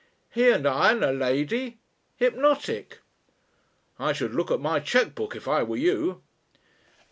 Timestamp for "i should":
4.07-4.33